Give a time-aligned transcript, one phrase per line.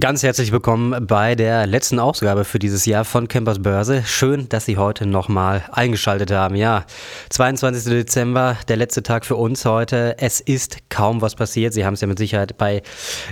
[0.00, 4.02] Ganz herzlich willkommen bei der letzten Ausgabe für dieses Jahr von Campers Börse.
[4.04, 6.56] Schön, dass Sie heute nochmal eingeschaltet haben.
[6.56, 6.84] Ja,
[7.30, 7.84] 22.
[7.84, 10.16] Dezember, der letzte Tag für uns heute.
[10.18, 11.72] Es ist kaum was passiert.
[11.72, 12.82] Sie haben es ja mit Sicherheit bei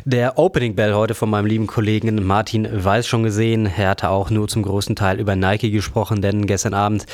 [0.04, 3.68] der Opening Bell heute von meinem lieben Kollegen Martin Weiß schon gesehen.
[3.76, 7.04] Er hatte auch nur zum größten Teil über Nike gesprochen, denn gestern Abend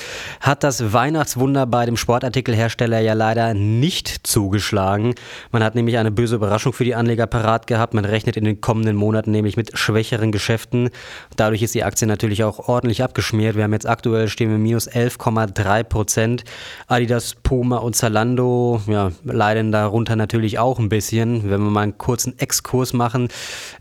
[0.40, 5.14] hat das Weihnachtswunder bei dem Sportartikelhersteller ja leider nicht zugeschlagen.
[5.50, 7.94] Man hat nämlich eine böse Überraschung für die Anleger parat gehabt.
[7.94, 10.90] Man rechnet in den kommenden Monaten nämlich mit schwächeren Geschäften.
[11.36, 13.56] Dadurch ist die Aktie natürlich auch ordentlich abgeschmiert.
[13.56, 16.44] Wir haben jetzt aktuell stehen wir minus 11,3 Prozent.
[16.86, 21.50] Adidas, Puma und Zalando ja, leiden darunter natürlich auch ein bisschen.
[21.50, 23.28] Wenn wir mal einen kurzen Exkurs machen.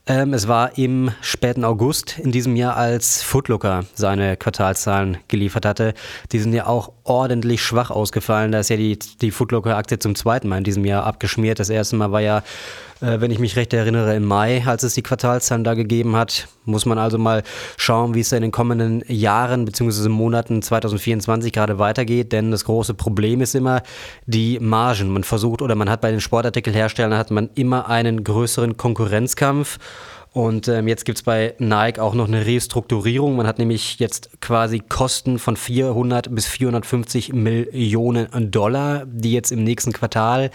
[0.07, 5.93] Ähm, es war im späten August in diesem Jahr, als Footlooker seine Quartalszahlen geliefert hatte.
[6.31, 8.51] Die sind ja auch ordentlich schwach ausgefallen.
[8.51, 11.59] Da ist ja die, die Footlooker-Aktie zum zweiten Mal in diesem Jahr abgeschmiert.
[11.59, 12.43] Das erste Mal war ja
[13.01, 15.01] äh, wenn ich mich recht erinnere, im Mai, als es die
[15.39, 16.47] Quartalszahlen da gegeben hat.
[16.65, 17.43] Muss man also mal
[17.77, 20.09] schauen, wie es in den kommenden Jahren bzw.
[20.09, 23.81] Monaten 2024 gerade weitergeht, denn das große Problem ist immer
[24.25, 25.09] die Margen.
[25.09, 29.79] Man versucht oder man hat bei den Sportartikelherstellern hat man immer einen größeren Konkurrenzkampf
[30.31, 33.35] und ähm, jetzt gibt es bei Nike auch noch eine Restrukturierung.
[33.35, 39.63] Man hat nämlich jetzt quasi Kosten von 400 bis 450 Millionen Dollar, die jetzt im
[39.63, 40.51] nächsten Quartal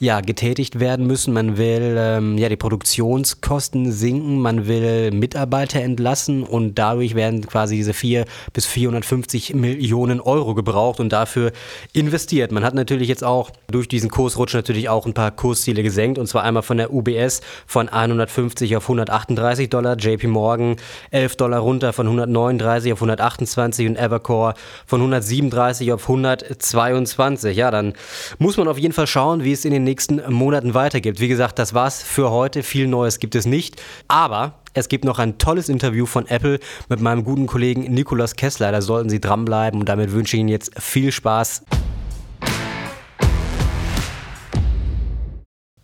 [0.00, 1.32] ja, getätigt werden müssen.
[1.32, 7.76] Man will ähm, ja, die Produktionskosten sinken, man will Mitarbeiter entlassen und dadurch werden quasi
[7.76, 11.52] diese 4 bis 450 Millionen Euro gebraucht und dafür
[11.92, 12.50] investiert.
[12.50, 16.26] Man hat natürlich jetzt auch durch diesen Kursrutsch natürlich auch ein paar Kursziele gesenkt und
[16.26, 20.76] zwar einmal von der UBS von 150 auf 100 138 Dollar, JP Morgan
[21.10, 24.54] 11 Dollar runter von 139 auf 128 und Evercore
[24.86, 27.56] von 137 auf 122.
[27.56, 27.92] Ja, dann
[28.38, 31.20] muss man auf jeden Fall schauen, wie es in den nächsten Monaten weitergeht.
[31.20, 32.62] Wie gesagt, das war's für heute.
[32.62, 33.80] Viel Neues gibt es nicht.
[34.08, 38.72] Aber es gibt noch ein tolles Interview von Apple mit meinem guten Kollegen Nikolas Kessler.
[38.72, 41.64] Da sollten Sie dranbleiben und damit wünsche ich Ihnen jetzt viel Spaß.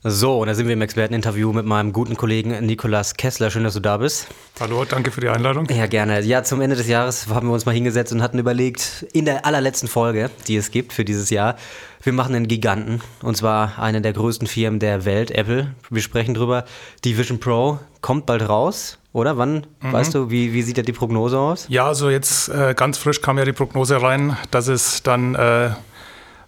[0.04, 3.50] So, und da sind wir im Experteninterview mit meinem guten Kollegen Nikolas Kessler.
[3.50, 4.28] Schön, dass du da bist.
[4.60, 5.66] Hallo, danke für die Einladung.
[5.70, 6.20] Ja, gerne.
[6.20, 9.44] Ja, zum Ende des Jahres haben wir uns mal hingesetzt und hatten überlegt, in der
[9.44, 11.56] allerletzten Folge, die es gibt für dieses Jahr,
[12.04, 13.00] wir machen einen Giganten.
[13.22, 15.74] Und zwar eine der größten Firmen der Welt, Apple.
[15.90, 16.64] Wir sprechen drüber.
[17.02, 18.98] Die Vision Pro kommt bald raus.
[19.12, 19.66] Oder wann?
[19.80, 19.92] Mhm.
[19.92, 21.66] Weißt du, wie, wie sieht da die Prognose aus?
[21.68, 25.70] Ja, also jetzt äh, ganz frisch kam ja die Prognose rein, dass es dann äh,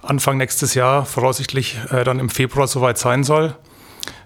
[0.02, 3.54] Anfang nächstes Jahr voraussichtlich äh, dann im Februar soweit sein soll.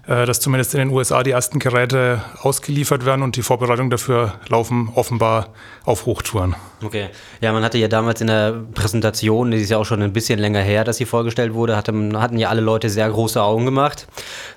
[0.07, 4.35] Äh, dass zumindest in den USA die ersten Geräte ausgeliefert werden und die Vorbereitungen dafür
[4.49, 5.47] laufen offenbar
[5.83, 6.55] auf Hochtouren.
[6.83, 7.09] Okay.
[7.41, 10.37] Ja, man hatte ja damals in der Präsentation, die ist ja auch schon ein bisschen
[10.37, 14.05] länger her, dass sie vorgestellt wurde, hatte, hatten ja alle Leute sehr große Augen gemacht.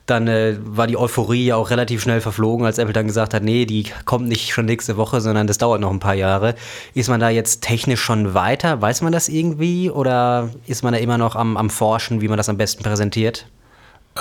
[0.05, 3.43] Dann äh, war die Euphorie ja auch relativ schnell verflogen, als Apple dann gesagt hat,
[3.43, 6.57] nee, die kommt nicht schon nächste Woche, sondern das dauert noch ein paar Jahre.
[6.93, 8.83] Ist man da jetzt technisch schon weiter?
[8.83, 9.91] Weiß man das irgendwie?
[9.91, 13.47] Oder ist man da immer noch am, am Forschen, wie man das am besten präsentiert?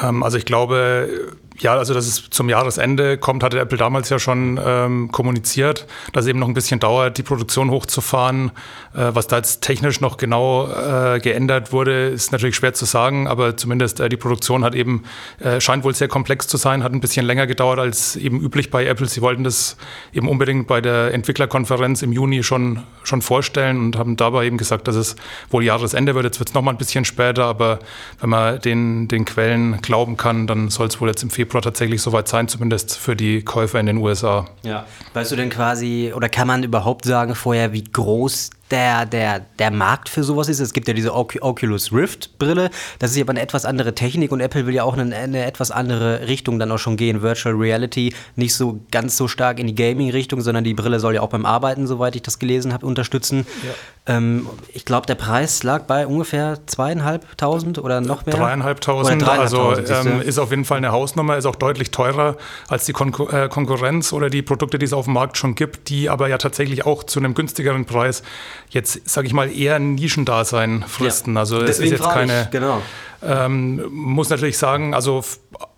[0.02, 4.20] Ähm, also ich glaube, ja, also dass es zum Jahresende kommt, hatte Apple damals ja
[4.20, 8.52] schon ähm, kommuniziert, dass es eben noch ein bisschen dauert, die Produktion hochzufahren.
[8.94, 13.28] Äh, was da jetzt technisch noch genau äh, geändert wurde, ist natürlich schwer zu sagen,
[13.28, 15.04] aber zumindest äh, die Produktion hat eben,
[15.40, 18.70] äh, scheint wohl sehr komplex zu sein, hat ein bisschen länger gedauert als eben üblich
[18.70, 19.08] bei Apple.
[19.08, 19.78] Sie wollten das
[20.14, 24.88] eben unbedingt bei der Entwicklerkonferenz im Juni schon, schon vorstellen und haben dabei eben gesagt,
[24.88, 25.16] dass es
[25.50, 26.26] wohl Jahresende wird.
[26.26, 27.80] Jetzt wird es nochmal ein bisschen später, aber
[28.20, 31.62] wenn man den, den Quellen glauben kann, dann soll es wohl jetzt im Februar Februar
[31.62, 34.50] tatsächlich soweit sein, zumindest für die Käufer in den USA.
[34.64, 34.86] Ja.
[35.14, 39.72] Weißt du denn quasi, oder kann man überhaupt sagen vorher, wie groß der, der, der
[39.72, 40.60] Markt für sowas ist.
[40.60, 42.70] Es gibt ja diese Oculus Rift Brille.
[43.00, 45.46] Das ist ja aber eine etwas andere Technik und Apple will ja auch in eine
[45.46, 47.22] etwas andere Richtung dann auch schon gehen.
[47.22, 51.22] Virtual Reality nicht so ganz so stark in die Gaming-Richtung, sondern die Brille soll ja
[51.22, 53.48] auch beim Arbeiten, soweit ich das gelesen habe, unterstützen.
[53.64, 53.74] Ja.
[54.08, 58.36] Ähm, ich glaube, der Preis lag bei ungefähr zweieinhalbtausend oder noch mehr.
[58.36, 59.28] Dreieinhalbtausend.
[59.28, 62.38] Also ähm, ist auf jeden Fall eine Hausnummer, ist auch deutlich teurer
[62.70, 65.90] als die Kon äh, Konkurrenz oder die Produkte, die es auf dem Markt schon gibt,
[65.90, 68.24] die aber ja tatsächlich auch zu einem günstigeren Preis
[68.70, 71.34] jetzt, sage ich mal, eher ein Nischendasein fristen.
[71.34, 71.42] Ja.
[71.42, 72.44] Also es ist jetzt keine.
[72.44, 72.82] Ich, genau.
[73.22, 75.24] Ähm, muss natürlich sagen, also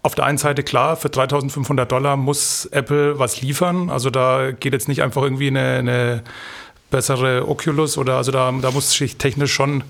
[0.03, 3.89] auf der einen Seite klar, für 3500 Dollar muss Apple was liefern.
[3.89, 6.23] Also da geht jetzt nicht einfach irgendwie eine, eine
[6.89, 9.81] bessere Oculus oder also da, da muss sich technisch schon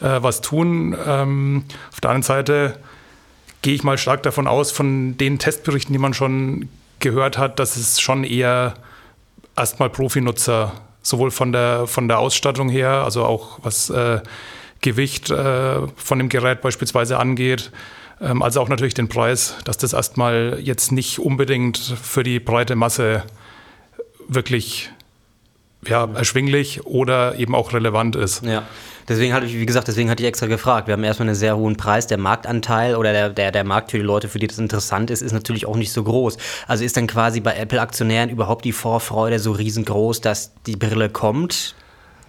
[0.00, 0.96] äh, was tun.
[1.06, 2.78] Ähm, auf der anderen Seite
[3.62, 6.68] gehe ich mal stark davon aus, von den Testberichten, die man schon
[6.98, 8.74] gehört hat, dass es schon eher
[9.56, 14.20] erstmal Profinutzer sowohl von der, von der Ausstattung her, also auch was äh,
[14.80, 17.70] Gewicht äh, von dem Gerät beispielsweise angeht,
[18.20, 22.76] ähm, als auch natürlich den Preis, dass das erstmal jetzt nicht unbedingt für die breite
[22.76, 23.24] Masse
[24.28, 24.90] wirklich
[25.86, 28.44] ja, erschwinglich oder eben auch relevant ist.
[28.44, 28.64] Ja.
[29.08, 30.86] Deswegen hatte ich, wie gesagt, deswegen hatte ich extra gefragt.
[30.86, 32.06] Wir haben erstmal einen sehr hohen Preis.
[32.06, 35.20] Der Marktanteil oder der, der, der Markt für die Leute, für die das interessant ist,
[35.20, 36.36] ist natürlich auch nicht so groß.
[36.68, 41.74] Also ist dann quasi bei Apple-Aktionären überhaupt die Vorfreude so riesengroß, dass die Brille kommt?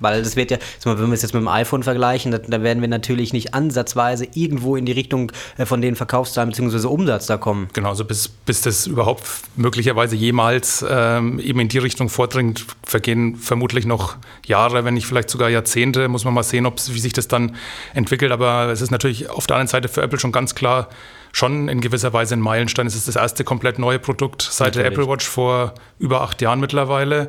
[0.01, 2.89] Weil das wird ja, wenn wir es jetzt mit dem iPhone vergleichen, da, werden wir
[2.89, 6.87] natürlich nicht ansatzweise irgendwo in die Richtung äh, von den Verkaufszahlen bzw.
[6.87, 7.69] Umsatz da kommen.
[7.73, 9.23] Genau, also bis, bis das überhaupt
[9.55, 15.29] möglicherweise jemals ähm, eben in die Richtung vordringt, vergehen vermutlich noch Jahre, wenn nicht vielleicht
[15.29, 16.07] sogar Jahrzehnte.
[16.07, 17.55] Muss man mal sehen, wie sich das dann
[17.93, 18.31] entwickelt.
[18.31, 20.89] Aber es ist natürlich auf der anderen Seite für Apple schon ganz klar,
[21.31, 22.87] schon in gewisser Weise ein Meilenstein.
[22.87, 24.83] Es ist das erste komplett neue Produkt seit Natürlich.
[24.83, 27.27] der Apple Watch vor über acht Jahren mittlerweile.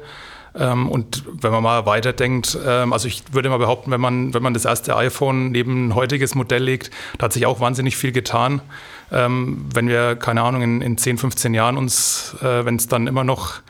[0.59, 4.43] Ähm, und wenn man mal weiterdenkt, ähm, also ich würde mal behaupten, wenn man, wenn
[4.43, 8.13] man das erste iPhone neben ein heutiges Modell legt, da hat sich auch wahnsinnig viel
[8.13, 8.61] getan.
[9.11, 13.07] Ähm, wenn wir, keine Ahnung, in, in 10, 15 Jahren uns, äh, wenn es dann
[13.07, 13.61] immer noch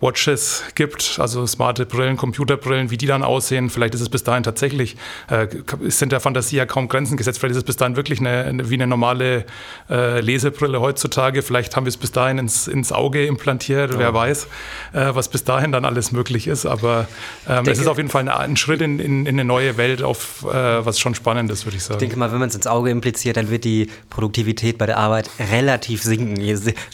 [0.00, 3.68] Watches gibt, also smarte Brillen, Computerbrillen, wie die dann aussehen.
[3.68, 4.96] Vielleicht ist es bis dahin tatsächlich,
[5.28, 5.48] äh,
[5.88, 7.40] sind der Fantasie ja kaum Grenzen gesetzt.
[7.40, 9.44] Vielleicht ist es bis dahin wirklich eine, wie eine normale
[9.90, 11.42] äh, Lesebrille heutzutage.
[11.42, 13.92] Vielleicht haben wir es bis dahin ins, ins Auge implantiert.
[13.92, 13.98] Ja.
[13.98, 14.44] Wer weiß,
[14.92, 16.64] äh, was bis dahin dann alles möglich ist.
[16.64, 17.08] Aber
[17.48, 20.02] ähm, denke, es ist auf jeden Fall ein, Schritt in, in, in, eine neue Welt,
[20.02, 21.94] auf äh, was schon spannend ist, würde ich sagen.
[21.94, 24.98] Ich denke mal, wenn man es ins Auge impliziert, dann wird die Produktivität bei der
[24.98, 26.36] Arbeit relativ sinken.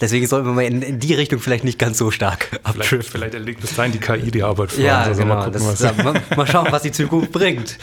[0.01, 2.94] Deswegen sollten wir mal in, in die Richtung vielleicht nicht ganz so stark abdriften.
[3.03, 4.85] Vielleicht, vielleicht erlegt bis dahin die KI die Arbeit vor.
[4.85, 5.35] Ja, also genau.
[5.35, 7.79] Mal, gucken, das, ja, mal, mal, schauen, was die Zukunft bringt.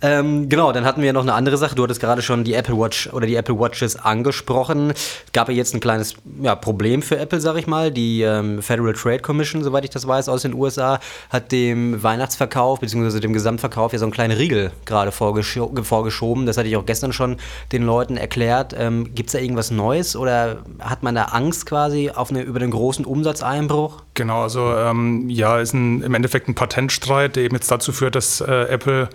[0.00, 1.74] Ähm, genau, dann hatten wir noch eine andere Sache.
[1.74, 4.90] Du hattest gerade schon die Apple Watch oder die Apple Watches angesprochen.
[4.90, 7.90] Es gab ja jetzt ein kleines ja, Problem für Apple, sag ich mal.
[7.90, 11.00] Die ähm, Federal Trade Commission, soweit ich das weiß, aus den USA,
[11.30, 13.20] hat dem Weihnachtsverkauf bzw.
[13.20, 16.46] dem Gesamtverkauf ja so einen kleinen Riegel gerade vorgesch vorgeschoben.
[16.46, 17.36] Das hatte ich auch gestern schon
[17.72, 18.74] den Leuten erklärt.
[18.78, 22.58] Ähm, Gibt es da irgendwas Neues oder hat man da Angst quasi auf eine, über
[22.58, 24.02] den großen Umsatzeinbruch?
[24.14, 28.14] Genau, also ähm, ja, ist ein, im Endeffekt ein Patentstreit, der eben jetzt dazu führt,
[28.14, 29.10] dass äh, Apple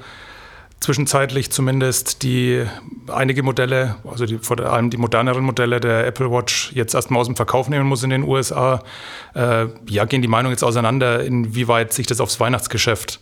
[0.79, 2.63] zwischenzeitlich zumindest die
[3.07, 7.25] einige Modelle, also die, vor allem die moderneren Modelle der Apple Watch jetzt erstmal aus
[7.25, 8.83] dem Verkauf nehmen muss in den USA.
[9.33, 13.19] Äh, ja, gehen die Meinungen jetzt auseinander, inwieweit sich das aufs Weihnachtsgeschäft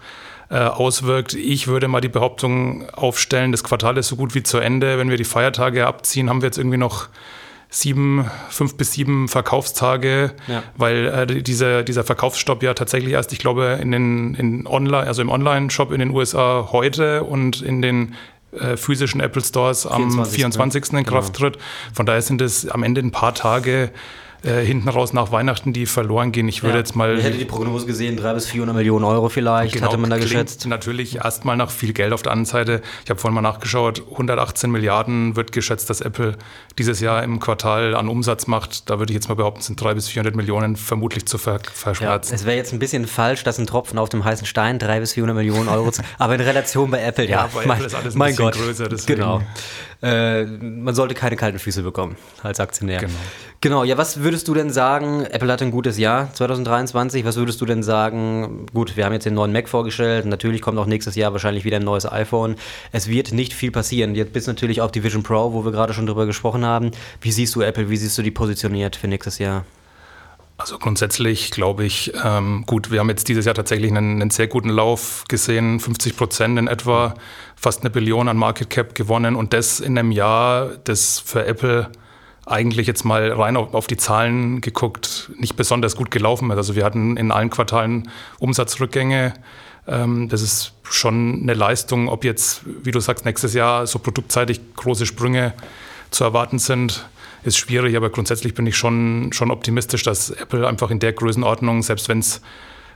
[0.50, 1.34] äh, auswirkt.
[1.34, 4.98] Ich würde mal die Behauptung aufstellen, das Quartal ist so gut wie zu Ende.
[4.98, 7.07] Wenn wir die Feiertage abziehen, haben wir jetzt irgendwie noch
[7.73, 10.62] sieben, fünf bis sieben Verkaufstage, ja.
[10.75, 15.21] weil äh, dieser, dieser Verkaufsstopp ja tatsächlich erst, ich glaube, in den in Online, also
[15.21, 18.15] im Online-Shop in den USA heute und in den
[18.51, 20.35] äh, physischen Apple Stores am 24.
[20.35, 20.94] 24.
[20.94, 21.50] in Kraft genau.
[21.50, 21.62] tritt.
[21.94, 23.91] Von daher sind es am Ende ein paar Tage
[24.44, 26.48] äh, hinten raus nach Weihnachten, die verloren gehen.
[26.48, 26.80] Ich würde ja.
[26.80, 27.18] jetzt mal.
[27.18, 30.18] Ich hätte die Prognose gesehen, 300 bis 400 Millionen Euro vielleicht, genau, hatte man da
[30.18, 30.66] geschätzt.
[30.66, 32.82] Natürlich erstmal nach viel Geld auf der anderen Seite.
[33.04, 36.38] Ich habe vorhin mal nachgeschaut, 118 Milliarden wird geschätzt, dass Apple
[36.80, 38.90] dieses Jahr im Quartal an Umsatz macht.
[38.90, 42.32] Da würde ich jetzt mal behaupten, sind 300 bis 400 Millionen vermutlich zu ver verschmerzen.
[42.32, 45.02] Ja, es wäre jetzt ein bisschen falsch, dass ein Tropfen auf dem heißen Stein 300
[45.02, 47.42] bis 400 Millionen Euro, aber in Relation bei Apple, ja.
[47.42, 48.54] ja bei mein, Apple ist alles ein mein Gott.
[48.56, 48.90] größer.
[48.90, 49.20] Deswegen.
[49.20, 49.42] Genau.
[50.01, 53.00] Äh, man sollte keine kalten Füße bekommen als Aktionär.
[53.00, 53.13] Genau.
[53.63, 55.24] Genau, ja, was würdest du denn sagen?
[55.25, 57.24] Apple hat ein gutes Jahr 2023.
[57.24, 58.65] Was würdest du denn sagen?
[58.74, 60.25] Gut, wir haben jetzt den neuen Mac vorgestellt.
[60.25, 62.56] Natürlich kommt auch nächstes Jahr wahrscheinlich wieder ein neues iPhone.
[62.92, 64.16] Es wird nicht viel passieren.
[64.16, 66.90] Jetzt bist natürlich auch die Vision Pro, wo wir gerade schon drüber gesprochen haben.
[67.21, 67.92] Wie siehst du Apple?
[67.92, 69.66] Wie siehst du die positioniert für nächstes Jahr?
[70.61, 74.45] Also grundsätzlich glaube ich, ähm, gut, wir haben jetzt dieses Jahr tatsächlich einen, einen, sehr
[74.45, 77.15] guten Lauf gesehen, 50 Prozent in etwa,
[77.56, 81.89] fast eine Billion an Market Cap gewonnen und das in einem Jahr, das für Apple
[82.45, 86.57] eigentlich jetzt mal rein auf, auf, die Zahlen geguckt, nicht besonders gut gelaufen ist.
[86.57, 89.33] Also wir hatten in allen Quartalen Umsatzrückgänge.
[89.87, 94.61] Ähm, das ist schon eine Leistung, ob jetzt, wie du sagst, nächstes Jahr so produktseitig
[94.75, 95.53] große Sprünge
[96.11, 97.09] zu erwarten sind,
[97.44, 101.81] ist schwierig, aber grundsätzlich bin ich schon, schon optimistisch, dass Apple einfach in der Größenordnung,
[101.81, 102.41] selbst wenn es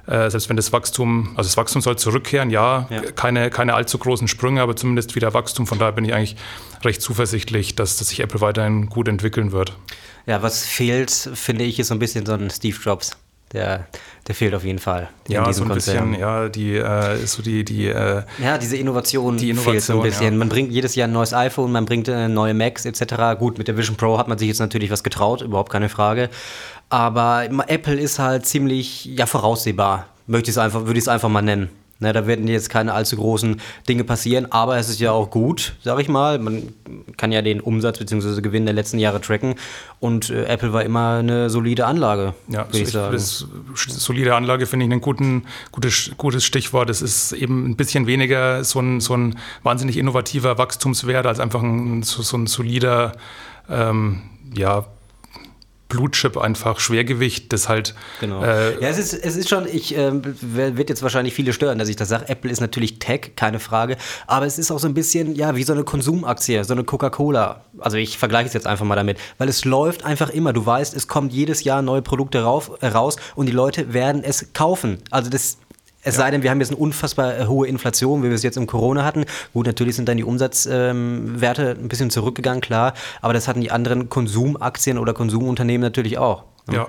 [0.07, 3.97] äh, selbst wenn das Wachstum, also das Wachstum soll zurückkehren, ja, ja, Keine, keine allzu
[3.97, 5.65] großen Sprünge, aber zumindest wieder Wachstum.
[5.65, 6.35] Von daher bin ich eigentlich
[6.83, 9.73] recht zuversichtlich, dass, dass sich Apple weiterhin gut entwickeln wird.
[10.27, 13.17] Ja, was fehlt, finde ich, ist so ein bisschen so ein Steve Jobs.
[13.55, 13.87] Der,
[14.27, 15.09] der fehlt auf jeden Fall.
[15.29, 16.11] Ja, so ein Konzern.
[16.11, 19.93] bisschen, ja, die, äh, so die, die äh, Ja, diese Innovation, die Innovation fehlt so
[19.93, 20.33] ein bisschen.
[20.33, 20.39] Ja.
[20.39, 23.39] Man bringt jedes Jahr ein neues iPhone, man bringt äh, neue Macs etc.
[23.39, 26.29] Gut, mit der Vision Pro hat man sich jetzt natürlich was getraut, überhaupt keine Frage.
[26.89, 31.41] Aber Apple ist halt ziemlich ja, voraussehbar, möchte ich einfach, würde ich es einfach mal
[31.41, 31.69] nennen.
[31.99, 35.75] Na, da werden jetzt keine allzu großen Dinge passieren, aber es ist ja auch gut,
[35.81, 36.39] sag ich mal.
[36.39, 36.73] Man
[37.15, 38.41] kann ja den Umsatz bzw.
[38.41, 39.55] Gewinn der letzten Jahre tracken
[40.01, 42.33] und äh, Apple war immer eine solide Anlage.
[42.49, 43.13] Ja, ich sagen.
[43.13, 46.89] Das, solide Anlage finde ich ein guten, gutes, gutes Stichwort.
[46.89, 51.63] Es ist eben ein bisschen weniger so ein, so ein wahnsinnig innovativer Wachstumswert als einfach
[51.63, 53.13] ein, so, so ein solider
[53.69, 54.21] ähm,
[54.53, 54.85] ja,
[55.95, 57.95] Blutchip einfach, Schwergewicht, das halt.
[58.19, 58.43] Genau.
[58.43, 61.87] Äh, ja, es ist, es ist schon, ich äh, wird jetzt wahrscheinlich viele stören, dass
[61.87, 62.27] ich das sage.
[62.27, 63.97] Apple ist natürlich Tech, keine Frage,
[64.27, 67.61] aber es ist auch so ein bisschen, ja, wie so eine Konsumaktie, so eine Coca-Cola.
[67.79, 70.51] Also ich vergleiche es jetzt einfach mal damit, weil es läuft einfach immer.
[70.51, 74.23] Du weißt, es kommt jedes Jahr neue Produkte rauf, äh, raus und die Leute werden
[74.23, 74.97] es kaufen.
[75.11, 75.57] Also das
[76.05, 76.21] es ja.
[76.21, 78.67] sei denn, wir haben jetzt eine unfassbar äh, hohe Inflation, wie wir es jetzt im
[78.67, 79.25] Corona hatten.
[79.53, 82.93] Gut, natürlich sind dann die Umsatzwerte ähm, ein bisschen zurückgegangen, klar.
[83.21, 86.43] Aber das hatten die anderen Konsumaktien oder Konsumunternehmen natürlich auch.
[86.67, 86.75] Ne?
[86.75, 86.87] Ja.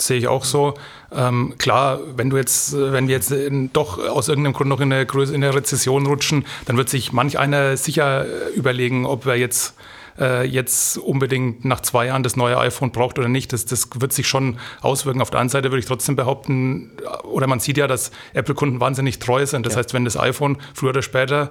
[0.00, 0.74] Sehe ich auch so.
[1.10, 4.80] Ähm, klar, wenn du jetzt, äh, wenn wir jetzt in, doch aus irgendeinem Grund noch
[4.80, 9.24] in eine, in eine Rezession rutschen, dann wird sich manch einer sicher äh, überlegen, ob
[9.24, 9.74] wir jetzt
[10.18, 13.52] äh, jetzt unbedingt nach zwei Jahren das neue iPhone braucht oder nicht.
[13.52, 15.22] Das, das wird sich schon auswirken.
[15.22, 16.92] Auf der anderen Seite würde ich trotzdem behaupten,
[17.24, 19.66] oder man sieht ja, dass Apple-Kunden wahnsinnig treu sind.
[19.66, 19.78] Das ja.
[19.78, 21.50] heißt, wenn das iPhone früher oder später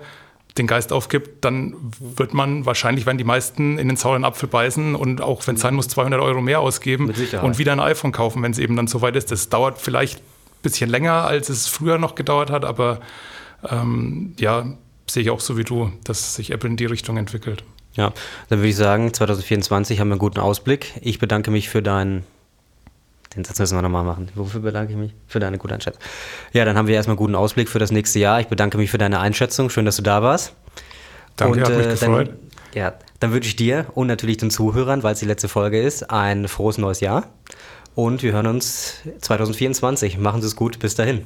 [0.58, 4.96] den Geist aufgibt, dann wird man wahrscheinlich, wenn die meisten in den sauren Apfel beißen
[4.96, 8.42] und auch wenn es sein muss, 200 Euro mehr ausgeben und wieder ein iPhone kaufen,
[8.42, 9.32] wenn es eben dann soweit ist.
[9.32, 10.24] Das dauert vielleicht ein
[10.64, 13.02] bisschen länger, als es früher noch gedauert hat, aber
[13.70, 14.66] ähm, ja,
[15.08, 17.64] sehe ich auch so wie du, dass sich Apple in die Richtung entwickelt.
[17.98, 18.14] Ja,
[18.50, 20.94] dann würde ich sagen, 2024 haben wir einen guten Ausblick.
[21.02, 22.24] Ich bedanke mich für deinen.
[23.36, 24.30] Den Satz müssen wir nochmal machen.
[24.36, 25.14] Wofür bedanke ich mich?
[25.28, 26.02] Für deine gute Einschätzung.
[26.54, 28.40] Ja, dann haben wir erstmal einen guten Ausblick für das nächste Jahr.
[28.40, 29.70] Ich bedanke mich für deine Einschätzung.
[29.70, 30.54] Schön, dass du da warst.
[31.36, 32.28] Danke, und, hat mich äh, gefreut.
[32.30, 32.38] Dann,
[32.74, 36.10] ja, dann wünsche ich dir und natürlich den Zuhörern, weil es die letzte Folge ist,
[36.10, 37.28] ein frohes neues Jahr.
[37.96, 40.20] Und wir hören uns 2024.
[40.20, 40.80] Machen Sie es gut.
[40.80, 41.26] Bis dahin.